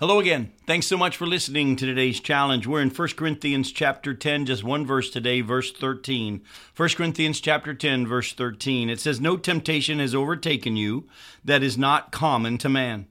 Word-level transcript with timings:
Hello 0.00 0.20
again. 0.20 0.52
Thanks 0.64 0.86
so 0.86 0.96
much 0.96 1.16
for 1.16 1.26
listening 1.26 1.74
to 1.74 1.84
today's 1.84 2.20
challenge. 2.20 2.68
We're 2.68 2.82
in 2.82 2.90
1 2.90 3.08
Corinthians 3.16 3.72
chapter 3.72 4.14
10, 4.14 4.46
just 4.46 4.62
one 4.62 4.86
verse 4.86 5.10
today, 5.10 5.40
verse 5.40 5.72
13. 5.72 6.40
1 6.76 6.88
Corinthians 6.90 7.40
chapter 7.40 7.74
10, 7.74 8.06
verse 8.06 8.32
13. 8.32 8.90
It 8.90 9.00
says, 9.00 9.20
No 9.20 9.36
temptation 9.36 9.98
has 9.98 10.14
overtaken 10.14 10.76
you 10.76 11.08
that 11.44 11.64
is 11.64 11.76
not 11.76 12.12
common 12.12 12.58
to 12.58 12.68
man. 12.68 13.08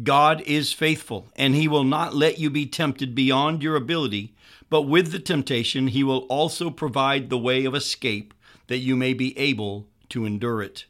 God 0.00 0.40
is 0.42 0.72
faithful, 0.72 1.26
and 1.34 1.56
he 1.56 1.66
will 1.66 1.82
not 1.82 2.14
let 2.14 2.38
you 2.38 2.50
be 2.50 2.66
tempted 2.66 3.16
beyond 3.16 3.60
your 3.60 3.74
ability, 3.74 4.32
but 4.70 4.82
with 4.82 5.10
the 5.10 5.18
temptation, 5.18 5.88
he 5.88 6.04
will 6.04 6.20
also 6.28 6.70
provide 6.70 7.30
the 7.30 7.36
way 7.36 7.64
of 7.64 7.74
escape 7.74 8.32
that 8.68 8.78
you 8.78 8.94
may 8.94 9.12
be 9.12 9.36
able 9.36 9.88
to 10.10 10.24
endure 10.24 10.62
it. 10.62 10.84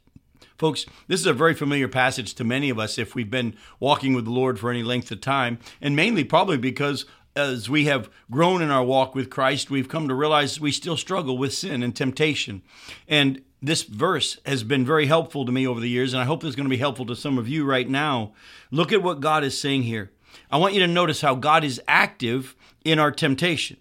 Folks, 0.59 0.87
this 1.07 1.21
is 1.21 1.27
a 1.27 1.33
very 1.33 1.55
familiar 1.55 1.87
passage 1.87 2.35
to 2.35 2.43
many 2.43 2.69
of 2.69 2.81
us 2.81 2.99
if 2.99 3.15
we've 3.15 3.31
been 3.31 3.55
walking 3.79 4.13
with 4.13 4.25
the 4.25 4.33
Lord 4.33 4.59
for 4.59 4.71
any 4.71 4.83
length 4.83 5.13
of 5.13 5.21
time, 5.21 5.61
and 5.81 5.95
mainly 5.95 6.25
probably 6.25 6.57
because 6.57 7.07
as 7.37 7.71
we 7.71 7.85
have 7.85 8.11
grown 8.29 8.61
in 8.61 8.69
our 8.69 8.83
walk 8.83 9.15
with 9.15 9.31
Christ, 9.31 9.71
we've 9.71 9.89
come 9.89 10.09
to 10.09 10.15
realize 10.15 10.61
we 10.61 10.73
still 10.73 10.97
struggle 10.97 11.39
with 11.39 11.55
sin 11.55 11.85
and 11.85 11.95
temptation. 11.95 12.63
And 13.07 13.41
this 13.63 13.85
verse 13.85 14.41
has 14.47 14.65
been 14.65 14.85
very 14.85 15.07
helpful 15.07 15.47
to 15.47 15.53
me 15.53 15.65
over 15.65 15.79
the 15.79 15.89
years, 15.89 16.13
and 16.13 16.21
I 16.21 16.25
hope 16.25 16.43
it's 16.43 16.57
going 16.57 16.67
to 16.67 16.71
be 16.71 16.77
helpful 16.77 17.07
to 17.07 17.15
some 17.15 17.39
of 17.39 17.49
you 17.49 17.65
right 17.65 17.89
now. 17.89 18.33
Look 18.73 18.93
at 18.93 19.03
what 19.03 19.21
God 19.21 19.45
is 19.45 19.61
saying 19.61 19.85
here. 19.85 20.11
I 20.51 20.57
want 20.57 20.75
you 20.75 20.81
to 20.81 20.89
notice 20.89 21.21
how 21.21 21.37
God 21.37 21.63
is 21.63 21.81
active 21.87 22.57
in 22.85 22.99
our 22.99 23.13
temptation. 23.13 23.77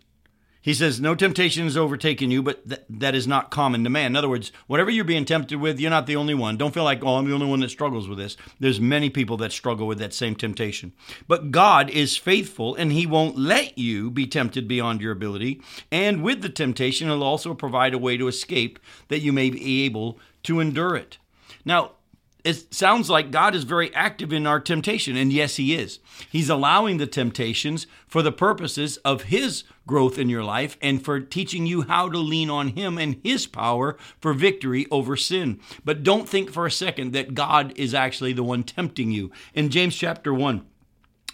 He 0.67 0.73
says, 0.73 0.99
No 0.99 1.16
temptation 1.16 1.63
has 1.63 1.77
overtaken 1.77 2.30
you, 2.30 2.44
but 2.44 2.67
th- 2.67 2.81
that 2.89 3.16
is 3.16 3.25
not 3.25 3.52
common 3.52 3.85
to 3.85 3.89
man. 3.89 4.08
In 4.08 4.16
other 4.17 4.27
words, 4.27 4.52
whatever 4.67 4.89
you're 4.89 5.05
being 5.05 5.23
tempted 5.23 5.62
with, 5.62 5.80
you're 5.80 5.89
not 5.89 6.08
the 6.08 6.17
only 6.17 6.34
one. 6.34 6.58
Don't 6.58 6.73
feel 6.73 6.84
like, 6.84 7.05
oh, 7.05 7.16
I'm 7.16 7.25
the 7.25 7.34
only 7.34 7.45
one 7.45 7.62
that 7.62 7.70
struggles 7.70 8.09
with 8.09 8.17
this. 8.17 8.35
There's 8.59 8.81
many 8.81 9.09
people 9.09 9.38
that 9.38 9.53
struggle 9.53 9.88
with 9.88 9.98
that 9.99 10.13
same 10.13 10.35
temptation. 10.35 10.91
But 11.25 11.52
God 11.52 11.89
is 11.89 12.17
faithful, 12.17 12.75
and 12.75 12.91
He 12.91 13.05
won't 13.05 13.38
let 13.38 13.77
you 13.77 14.11
be 14.11 14.27
tempted 14.27 14.67
beyond 14.67 14.99
your 14.99 15.13
ability. 15.13 15.61
And 15.89 16.22
with 16.22 16.41
the 16.41 16.50
temptation, 16.50 17.08
He'll 17.08 17.23
also 17.23 17.53
provide 17.53 17.94
a 17.94 17.97
way 17.97 18.17
to 18.17 18.28
escape 18.28 18.78
that 19.08 19.22
you 19.22 19.31
may 19.31 19.50
be 19.50 19.86
able 19.86 20.19
to 20.44 20.59
endure 20.59 20.97
it. 20.97 21.17
Now, 21.63 21.91
it 22.43 22.73
sounds 22.73 23.09
like 23.09 23.31
God 23.31 23.55
is 23.55 23.63
very 23.63 23.93
active 23.93 24.31
in 24.31 24.47
our 24.47 24.59
temptation. 24.59 25.16
And 25.16 25.33
yes, 25.33 25.57
He 25.57 25.75
is. 25.75 25.99
He's 26.30 26.49
allowing 26.49 26.97
the 26.97 27.07
temptations 27.07 27.88
for 28.07 28.21
the 28.21 28.31
purposes 28.31 28.97
of 28.97 29.23
His 29.23 29.63
growth 29.85 30.17
in 30.17 30.29
your 30.29 30.44
life 30.44 30.77
and 30.81 31.03
for 31.03 31.19
teaching 31.19 31.66
you 31.66 31.83
how 31.83 32.09
to 32.09 32.17
lean 32.17 32.49
on 32.49 32.69
Him 32.69 32.97
and 32.97 33.19
His 33.23 33.47
power 33.47 33.97
for 34.19 34.33
victory 34.33 34.85
over 34.91 35.16
sin. 35.16 35.59
But 35.83 36.03
don't 36.03 36.29
think 36.29 36.52
for 36.52 36.66
a 36.66 36.71
second 36.71 37.11
that 37.13 37.33
God 37.33 37.73
is 37.75 37.94
actually 37.94 38.33
the 38.33 38.44
one 38.44 38.63
tempting 38.63 39.11
you. 39.11 39.31
In 39.53 39.69
James 39.69 39.95
chapter 39.95 40.33
1, 40.33 40.66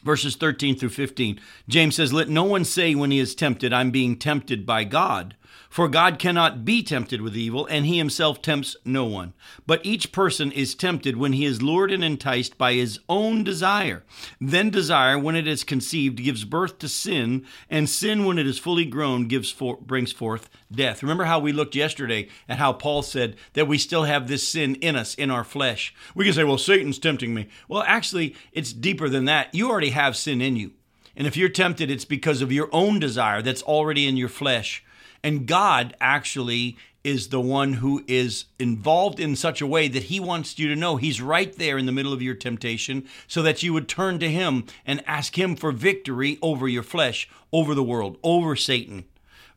verses 0.04 0.36
13 0.36 0.78
through 0.78 0.90
15, 0.90 1.40
James 1.68 1.96
says, 1.96 2.14
Let 2.14 2.30
no 2.30 2.44
one 2.44 2.66
say 2.66 2.96
when 2.96 3.12
he 3.12 3.20
is 3.20 3.36
tempted, 3.36 3.74
I'm 3.74 3.92
being 3.92 4.18
tempted 4.18 4.66
by 4.66 4.84
God. 4.84 5.36
For 5.70 5.88
God 5.88 6.20
cannot 6.20 6.64
be 6.66 6.84
tempted 6.84 7.22
with 7.22 7.36
evil, 7.36 7.66
and 7.66 7.86
he 7.86 7.98
himself 7.98 8.42
tempts 8.42 8.76
no 8.86 9.06
one. 9.06 9.34
But 9.66 9.84
each 9.84 10.12
person 10.12 10.52
is 10.52 10.76
tempted 10.76 11.18
when 11.18 11.34
he 11.34 11.46
is 11.46 11.62
lured 11.62 11.92
and 11.92 12.04
enticed 12.04 12.58
by 12.58 12.74
his 12.74 13.00
own 13.10 13.44
desire. 13.44 14.04
Then 14.40 14.70
desire, 14.70 15.18
when 15.18 15.36
it 15.36 15.48
is 15.48 15.64
conceived, 15.64 16.24
gives 16.24 16.46
birth 16.46 16.78
to 16.80 16.88
sin, 16.88 17.46
and 17.70 17.90
sin, 17.90 18.26
when 18.26 18.38
it 18.38 18.46
is 18.46 18.60
fully 18.60 18.86
grown, 18.86 19.28
gives 19.28 19.50
for, 19.50 19.78
brings 19.78 20.12
forth 20.12 20.50
death. 20.72 21.02
Remember 21.02 21.24
how 21.24 21.40
we 21.40 21.52
looked 21.52 21.76
yesterday 21.76 22.28
at 22.48 22.60
how 22.60 22.74
Paul 22.74 23.02
said 23.02 23.36
that 23.54 23.68
we 23.68 23.78
still 23.78 24.04
have 24.04 24.28
this 24.28 24.48
sin 24.48 24.76
in 24.76 24.96
us, 24.96 25.16
in 25.16 25.32
our 25.32 25.44
flesh. 25.44 25.94
We 26.14 26.26
can 26.26 26.34
say, 26.34 26.44
well, 26.44 26.58
Satan's 26.58 27.00
tempting 27.00 27.34
me. 27.34 27.48
Well, 27.68 27.84
actually, 27.88 28.36
it's 28.52 28.74
deeper 28.74 29.10
than 29.10 29.26
that. 29.26 29.54
You 29.56 29.70
already 29.70 29.90
have 29.90 30.16
sin 30.16 30.42
in 30.42 30.56
you. 30.56 30.72
And 31.16 31.28
if 31.28 31.38
you're 31.38 31.50
tempted, 31.50 31.92
it's 31.92 32.06
because 32.06 32.42
of 32.42 32.52
your 32.52 32.70
own 32.72 33.00
desire 33.00 33.42
that's 33.42 33.62
already 33.64 34.08
in 34.08 34.18
your 34.18 34.30
flesh. 34.30 34.84
And 35.24 35.48
God 35.48 35.96
actually 36.02 36.78
is 37.04 37.30
the 37.30 37.40
one 37.40 37.74
who 37.74 38.04
is 38.08 38.46
involved 38.58 39.20
in 39.20 39.36
such 39.36 39.62
a 39.62 39.68
way 39.68 39.88
that 39.88 40.04
he 40.04 40.20
wants 40.20 40.58
you 40.58 40.70
to 40.70 40.76
know 40.76 40.96
he's 40.96 41.22
right 41.22 41.58
there 41.58 41.78
in 41.78 41.86
the 41.86 41.92
middle 41.92 42.14
of 42.14 42.22
your 42.22 42.36
temptation 42.36 43.06
so 43.28 43.42
that 43.42 43.62
you 43.62 43.74
would 43.74 43.90
turn 43.90 44.20
to 44.20 44.30
him 44.30 44.66
and 44.86 45.04
ask 45.06 45.38
him 45.38 45.56
for 45.56 45.72
victory 45.72 46.38
over 46.42 46.68
your 46.68 46.84
flesh, 46.84 47.30
over 47.52 47.76
the 47.76 47.84
world, 47.84 48.18
over 48.24 48.56
Satan. 48.56 49.04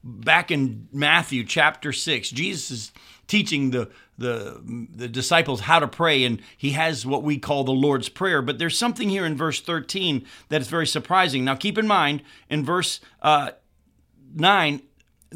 Back 0.02 0.50
in 0.50 0.88
Matthew 0.92 1.44
chapter 1.44 1.92
6, 1.92 2.30
Jesus 2.30 2.70
is 2.70 2.92
teaching 3.26 3.70
the 3.70 3.90
the 4.18 4.88
the 4.94 5.08
disciples 5.08 5.60
how 5.60 5.78
to 5.78 5.88
pray 5.88 6.24
and 6.24 6.40
he 6.56 6.70
has 6.70 7.04
what 7.04 7.22
we 7.22 7.38
call 7.38 7.64
the 7.64 7.72
Lord's 7.72 8.08
prayer 8.08 8.40
but 8.40 8.58
there's 8.58 8.78
something 8.78 9.10
here 9.10 9.26
in 9.26 9.36
verse 9.36 9.60
13 9.60 10.24
that 10.48 10.62
is 10.62 10.68
very 10.68 10.86
surprising. 10.86 11.44
Now 11.44 11.54
keep 11.54 11.76
in 11.76 11.86
mind 11.86 12.22
in 12.48 12.64
verse 12.64 13.00
uh, 13.20 13.50
9 14.34 14.80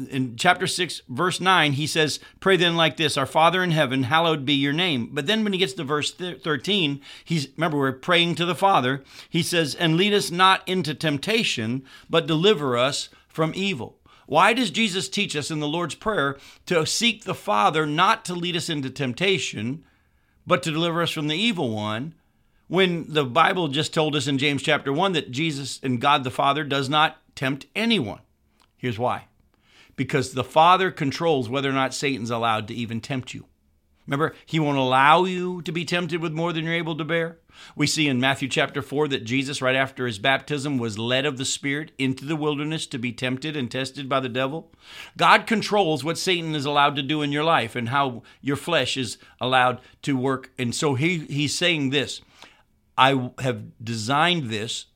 in 0.09 0.35
chapter 0.35 0.67
6 0.67 1.01
verse 1.09 1.39
9 1.39 1.73
he 1.73 1.87
says 1.87 2.19
pray 2.39 2.55
then 2.55 2.75
like 2.75 2.97
this 2.97 3.17
our 3.17 3.25
father 3.25 3.63
in 3.63 3.71
heaven 3.71 4.03
hallowed 4.03 4.45
be 4.45 4.53
your 4.53 4.73
name. 4.73 5.09
But 5.11 5.27
then 5.27 5.43
when 5.43 5.53
he 5.53 5.59
gets 5.59 5.73
to 5.73 5.83
verse 5.83 6.11
13 6.11 7.01
he's 7.23 7.47
remember 7.57 7.77
we're 7.77 7.91
praying 7.91 8.35
to 8.35 8.45
the 8.45 8.55
father. 8.55 9.03
He 9.29 9.43
says 9.43 9.75
and 9.75 9.97
lead 9.97 10.13
us 10.13 10.31
not 10.31 10.67
into 10.67 10.93
temptation 10.93 11.83
but 12.09 12.27
deliver 12.27 12.77
us 12.77 13.09
from 13.27 13.53
evil. 13.55 13.97
Why 14.27 14.53
does 14.53 14.71
jesus 14.71 15.09
teach 15.09 15.35
us 15.35 15.51
in 15.51 15.59
the 15.59 15.67
lord's 15.67 15.95
prayer 15.95 16.37
to 16.65 16.85
seek 16.85 17.23
the 17.23 17.35
father 17.35 17.85
not 17.85 18.25
to 18.25 18.33
lead 18.33 18.55
us 18.55 18.69
into 18.69 18.89
temptation 18.89 19.83
but 20.47 20.63
to 20.63 20.71
deliver 20.71 21.01
us 21.01 21.11
from 21.11 21.27
the 21.27 21.35
evil 21.35 21.69
one 21.69 22.15
when 22.67 23.05
the 23.09 23.25
bible 23.25 23.67
just 23.67 23.93
told 23.93 24.15
us 24.15 24.27
in 24.27 24.37
james 24.37 24.63
chapter 24.63 24.93
1 24.93 25.11
that 25.11 25.31
jesus 25.31 25.79
and 25.83 25.99
god 25.99 26.23
the 26.23 26.31
father 26.31 26.63
does 26.63 26.87
not 26.89 27.17
tempt 27.35 27.65
anyone? 27.75 28.21
Here's 28.77 28.99
why 28.99 29.25
because 29.95 30.33
the 30.33 30.43
Father 30.43 30.91
controls 30.91 31.49
whether 31.49 31.69
or 31.69 31.73
not 31.73 31.93
Satan's 31.93 32.31
allowed 32.31 32.67
to 32.67 32.73
even 32.73 33.01
tempt 33.01 33.33
you. 33.33 33.45
Remember, 34.07 34.35
he 34.45 34.59
won't 34.59 34.77
allow 34.77 35.23
you 35.23 35.61
to 35.61 35.71
be 35.71 35.85
tempted 35.85 36.21
with 36.21 36.33
more 36.33 36.51
than 36.51 36.65
you're 36.65 36.73
able 36.73 36.97
to 36.97 37.05
bear. 37.05 37.37
We 37.75 37.85
see 37.87 38.07
in 38.07 38.19
Matthew 38.19 38.47
chapter 38.47 38.81
4 38.81 39.07
that 39.09 39.23
Jesus, 39.23 39.61
right 39.61 39.75
after 39.75 40.07
his 40.07 40.19
baptism, 40.19 40.77
was 40.77 40.97
led 40.97 41.25
of 41.25 41.37
the 41.37 41.45
Spirit 41.45 41.91
into 41.97 42.25
the 42.25 42.35
wilderness 42.35 42.87
to 42.87 42.97
be 42.97 43.11
tempted 43.11 43.55
and 43.55 43.69
tested 43.69 44.09
by 44.09 44.19
the 44.19 44.29
devil. 44.29 44.71
God 45.17 45.45
controls 45.45 46.03
what 46.03 46.17
Satan 46.17 46.55
is 46.55 46.65
allowed 46.65 46.95
to 46.95 47.03
do 47.03 47.21
in 47.21 47.31
your 47.31 47.43
life 47.43 47.75
and 47.75 47.89
how 47.89 48.23
your 48.41 48.55
flesh 48.55 48.97
is 48.97 49.17
allowed 49.39 49.79
to 50.01 50.17
work. 50.17 50.51
And 50.57 50.73
so 50.73 50.95
he, 50.95 51.19
he's 51.19 51.57
saying 51.57 51.91
this 51.91 52.21
I 52.97 53.31
have 53.39 53.63
designed 53.83 54.49
this 54.49 54.87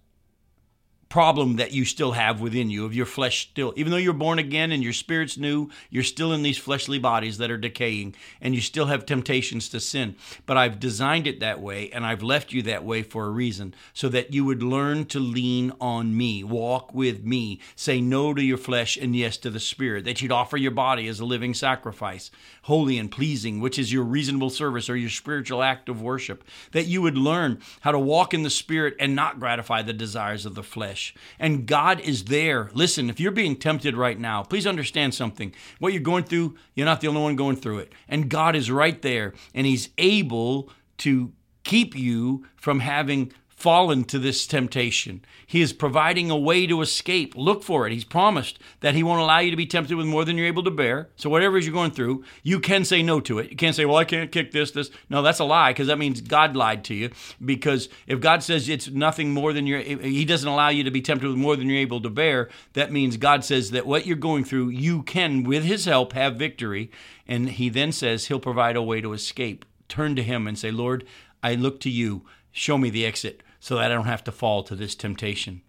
problem 1.16 1.56
that 1.56 1.72
you 1.72 1.86
still 1.86 2.12
have 2.12 2.42
within 2.42 2.70
you 2.70 2.84
of 2.84 2.94
your 2.94 3.06
flesh 3.06 3.48
still 3.50 3.72
even 3.78 3.90
though 3.90 3.96
you're 3.96 4.12
born 4.12 4.38
again 4.38 4.74
and 4.74 4.84
your 4.84 4.92
spirit's 4.92 5.38
new 5.38 5.70
you're 5.90 6.03
still 6.03 6.34
in 6.34 6.44
these 6.44 6.58
fleshly 6.58 7.00
bodies 7.00 7.38
that 7.38 7.50
are 7.50 7.58
decaying 7.58 8.14
and 8.42 8.53
you 8.53 8.59
still 8.59 8.88
have 8.88 9.06
temptations 9.06 9.70
to 9.70 9.80
sin. 9.80 10.18
But 10.46 10.58
I've 10.58 10.78
designed 10.78 11.26
it 11.26 11.40
that 11.40 11.62
way 11.62 11.90
and 11.92 12.06
I've 12.06 12.22
left 12.22 12.52
you 12.52 12.62
that 12.64 12.84
way 12.84 13.02
for 13.02 13.28
a 13.28 13.30
reason 13.30 13.74
so 13.94 14.09
that 14.09 14.34
you 14.34 14.44
would 14.44 14.62
learn 14.62 15.06
to 15.06 15.20
lean 15.22 15.72
on 15.80 16.18
me 16.18 16.44
walk 16.44 16.94
with 16.94 17.24
me 17.24 17.62
say 17.78 18.02
no 18.02 18.34
to 18.34 18.44
your 18.44 18.58
flesh 18.58 18.97
and 18.97 19.16
yes 19.16 19.38
to 19.38 19.50
the 19.50 19.59
spirit 19.62 20.03
that 20.03 20.22
you'd 20.22 20.34
offer 20.34 20.58
your 20.58 20.72
body 20.72 21.08
as 21.08 21.22
a 21.22 21.26
living 21.26 21.53
sacrifice 21.53 22.30
holy 22.64 22.97
and 22.97 23.12
pleasing 23.12 23.62
which 23.62 23.80
is 23.80 23.94
your 23.94 24.03
reasonable 24.03 24.50
service 24.50 24.90
or 24.90 24.97
your 24.97 25.09
spiritual 25.09 25.64
act 25.64 25.88
of 25.88 26.02
worship 26.02 26.44
that 26.72 26.88
you 26.88 27.02
would 27.02 27.18
learn 27.18 27.58
how 27.82 27.92
to 27.92 28.00
walk 28.00 28.34
in 28.34 28.44
the 28.44 28.50
spirit 28.50 28.96
and 29.00 29.16
not 29.16 29.40
gratify 29.40 29.82
the 29.82 29.94
desires 29.94 30.46
of 30.46 30.56
the 30.56 30.64
flesh 30.64 31.04
and 31.39 31.66
God 31.66 31.99
is 31.99 32.25
there. 32.25 32.69
Listen, 32.73 33.09
if 33.09 33.19
you're 33.19 33.31
being 33.31 33.55
tempted 33.55 33.95
right 33.95 34.19
now, 34.19 34.43
please 34.43 34.66
understand 34.66 35.13
something. 35.13 35.53
What 35.79 35.93
you're 35.93 36.01
going 36.01 36.23
through, 36.23 36.55
you're 36.73 36.85
not 36.85 37.01
the 37.01 37.07
only 37.07 37.21
one 37.21 37.35
going 37.35 37.57
through 37.57 37.79
it. 37.79 37.93
And 38.07 38.29
God 38.29 38.55
is 38.55 38.71
right 38.71 39.01
there, 39.01 39.33
and 39.53 39.67
He's 39.67 39.89
able 39.97 40.69
to 40.99 41.31
keep 41.63 41.95
you 41.95 42.45
from 42.55 42.79
having 42.79 43.31
fallen 43.55 44.03
to 44.03 44.19
this 44.19 44.45
temptation. 44.45 45.23
He 45.47 45.61
is 45.61 45.71
providing 45.71 46.29
a 46.29 46.37
way 46.37 46.67
to 46.67 46.81
escape. 46.81 47.34
Look 47.35 47.63
for 47.63 47.87
it. 47.87 47.93
He's 47.93 48.03
promised 48.03 48.59
that 48.81 48.96
He 48.96 49.02
won't 49.02 49.22
allow 49.22 49.40
you 49.40 49.49
to 49.49 49.57
be 49.57 49.66
tempted 49.66 49.96
with 49.96 50.05
more 50.05 50.25
than 50.25 50.37
you're 50.37 50.47
able 50.47 50.63
to 50.63 50.72
bear. 50.72 51.09
So, 51.16 51.29
whatever 51.29 51.57
you're 51.57 51.73
going 51.73 51.91
through, 51.91 52.25
you 52.43 52.59
can 52.59 52.84
say 52.84 53.02
no 53.02 53.22
to 53.22 53.40
it. 53.40 53.49
You 53.49 53.55
can't 53.55 53.75
say, 53.75 53.85
well, 53.85 53.97
I 53.97 54.03
can't 54.03 54.31
kick 54.31 54.52
this, 54.52 54.72
this. 54.72 54.91
No, 55.09 55.22
that's 55.22 55.40
a 55.40 55.46
lie 55.46 55.72
because 55.72 55.87
that 55.87 55.97
means 55.97 56.19
God 56.22 56.55
lied 56.55 56.84
to 56.85 56.93
you. 56.93 57.11
Because 57.43 57.87
if 58.07 58.19
God 58.19 58.43
says 58.43 58.67
it's 58.67 58.90
nothing 58.90 59.31
more 59.31 59.53
than 59.53 59.66
you're, 59.66 59.79
He 59.79 60.25
doesn't 60.25 60.47
allow 60.47 60.69
you 60.69 60.84
to 60.84 60.91
be 60.91 61.01
tempted 61.01 61.28
with 61.28 61.37
more 61.37 61.55
than 61.55 61.69
you're 61.69 61.79
able 61.79 62.01
to 62.01 62.09
bear, 62.09 62.49
that 62.73 62.91
means 62.91 63.16
God 63.16 63.46
says 63.46 63.72
that 63.72 63.87
what 63.87 64.05
you're 64.05 64.17
going 64.17 64.43
through, 64.43 64.69
you 64.69 65.01
can, 65.03 65.43
with 65.43 65.63
His 65.63 65.85
help, 65.85 66.13
have 66.13 66.35
victory. 66.35 66.91
And 67.28 67.49
He 67.51 67.69
then 67.69 67.93
says 67.93 68.25
He'll 68.25 68.40
provide 68.40 68.75
a 68.75 68.84
way 68.84 68.99
to 68.99 69.13
escape. 69.13 69.66
Turn 69.87 70.16
to 70.17 70.23
Him 70.23 70.46
and 70.46 70.59
say, 70.59 70.72
Lord, 70.72 71.05
I 71.41 71.55
look 71.55 71.79
to 71.81 71.90
you. 71.90 72.25
Show 72.57 72.78
me 72.78 72.90
the 72.90 73.05
exit 73.05 73.43
so 73.59 73.75
that 73.75 73.91
I 73.91 73.93
don't 73.93 74.05
have 74.05 74.23
to 74.23 74.31
fall 74.31 74.63
to 74.63 74.78
this 74.78 74.96
temptation. 74.96 75.61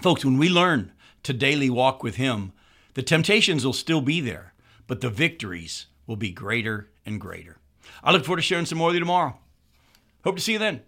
Folks, 0.00 0.24
when 0.24 0.38
we 0.38 0.48
learn 0.48 0.92
to 1.24 1.32
daily 1.32 1.68
walk 1.68 2.04
with 2.04 2.14
Him, 2.14 2.52
the 2.94 3.02
temptations 3.02 3.66
will 3.66 3.72
still 3.72 4.00
be 4.00 4.20
there, 4.20 4.54
but 4.86 5.00
the 5.00 5.10
victories 5.10 5.86
will 6.06 6.14
be 6.14 6.30
greater 6.30 6.88
and 7.04 7.20
greater. 7.20 7.58
I 8.04 8.12
look 8.12 8.24
forward 8.24 8.36
to 8.36 8.42
sharing 8.42 8.64
some 8.64 8.78
more 8.78 8.86
with 8.86 8.94
you 8.94 9.00
tomorrow. 9.00 9.40
Hope 10.22 10.36
to 10.36 10.40
see 10.40 10.52
you 10.52 10.60
then. 10.60 10.82